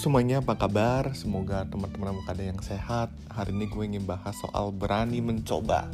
[0.00, 1.12] semuanya, apa kabar?
[1.12, 3.12] Semoga teman-teman ada yang sehat.
[3.28, 5.92] Hari ini gue ingin bahas soal berani mencoba.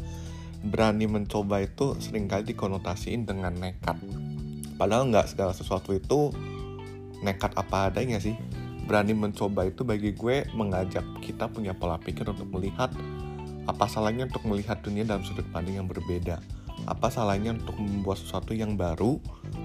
[0.62, 3.98] Berani mencoba itu sering kali dikonotasiin dengan nekat.
[4.78, 6.30] Padahal nggak segala sesuatu itu
[7.26, 8.38] nekat apa adanya sih.
[8.86, 12.94] Berani mencoba itu bagi gue mengajak kita punya pola pikir untuk melihat
[13.66, 16.38] apa salahnya untuk melihat dunia dalam sudut pandang yang berbeda.
[16.86, 19.18] Apa salahnya untuk membuat sesuatu yang baru?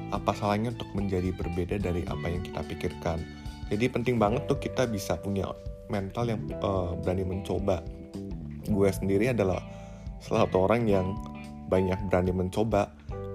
[0.10, 3.22] Apa salahnya untuk menjadi berbeda dari apa yang kita pikirkan?
[3.68, 5.52] Jadi penting banget tuh kita bisa punya
[5.92, 7.84] mental yang uh, berani mencoba.
[8.68, 9.60] Gue sendiri adalah
[10.24, 11.16] salah satu orang yang
[11.68, 12.92] banyak berani mencoba.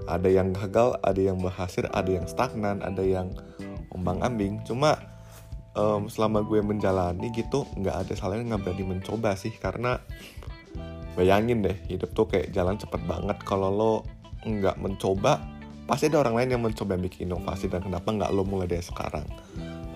[0.08, 3.30] Ada yang gagal ada yang berhasil ada yang stagnan ada yang
[3.94, 4.98] ombang ambing cuma
[5.78, 9.52] um, selama gue menjalani gitu nggak ada salahnya nggak berani mencoba sih.
[9.52, 10.00] Karena
[11.12, 13.36] bayangin deh hidup tuh kayak jalan cepet banget.
[13.44, 13.94] Kalau lo
[14.48, 15.44] nggak mencoba
[15.84, 17.68] pasti ada orang lain yang mencoba bikin inovasi.
[17.68, 19.28] Dan kenapa nggak lo mulai dari sekarang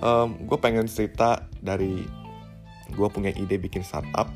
[0.01, 2.05] um, gue pengen cerita dari
[2.93, 4.31] gue punya ide bikin startup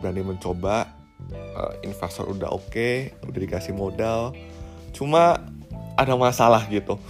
[0.00, 0.92] berani mencoba
[1.56, 4.36] uh, investor udah oke okay, udah dikasih modal.
[4.92, 5.40] Cuma
[5.96, 7.00] ada masalah gitu.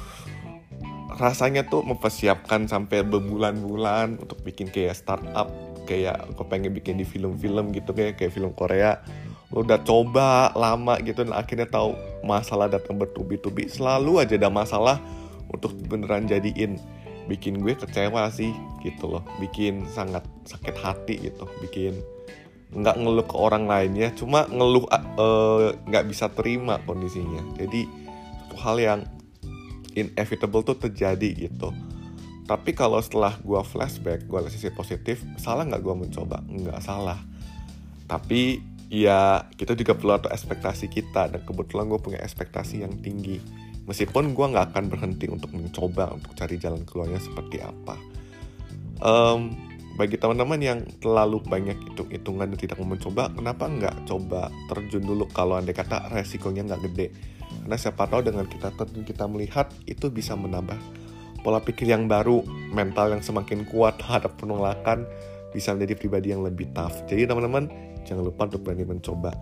[1.17, 5.49] Rasanya tuh mempersiapkan sampai berbulan-bulan untuk bikin kayak startup
[5.87, 9.01] kayak gue pengen bikin di film-film gitu kayak kayak film Korea.
[9.55, 11.95] Lo udah coba lama gitu dan akhirnya tahu
[12.27, 13.71] masalah datang bertubi-tubi.
[13.71, 14.99] Selalu aja ada masalah
[15.47, 16.77] untuk beneran jadiin
[17.27, 18.51] bikin gue kecewa sih
[18.83, 19.23] gitu loh.
[19.39, 21.47] Bikin sangat sakit hati gitu.
[21.63, 21.99] Bikin
[22.67, 27.43] nggak ngeluh ke orang lainnya cuma ngeluh eh, nggak uh, bisa terima kondisinya.
[27.55, 28.07] Jadi
[28.57, 29.01] satu hal yang
[29.93, 31.69] inevitable tuh terjadi gitu.
[32.49, 36.41] Tapi kalau setelah gue flashback gue lihat sisi positif salah nggak gue mencoba?
[36.49, 37.21] Nggak salah.
[38.09, 41.29] Tapi ya kita juga perlu atau ekspektasi kita.
[41.29, 43.37] Dan kebetulan gue punya ekspektasi yang tinggi
[43.87, 47.95] meskipun gue nggak akan berhenti untuk mencoba untuk cari jalan keluarnya seperti apa.
[49.01, 49.55] Um,
[49.97, 55.25] bagi teman-teman yang terlalu banyak hitung-hitungan dan tidak mau mencoba kenapa nggak coba terjun dulu
[55.33, 57.07] kalau anda kata resikonya nggak gede?
[57.65, 60.77] Karena siapa tahu dengan kita terjun kita melihat itu bisa menambah
[61.41, 62.45] pola pikir yang baru
[62.75, 65.09] mental yang semakin kuat terhadap penolakan
[65.55, 67.07] bisa menjadi pribadi yang lebih tough.
[67.09, 67.71] Jadi teman-teman
[68.05, 69.33] jangan lupa untuk berani mencoba.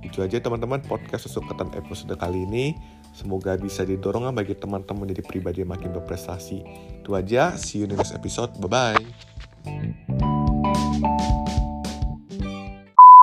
[0.00, 2.78] Itu aja teman-teman podcast kesukatan episode kali ini
[3.18, 6.62] Semoga bisa didorong bagi teman-teman jadi pribadi yang makin berprestasi.
[7.02, 8.54] Itu aja, see you next episode.
[8.62, 9.27] Bye-bye.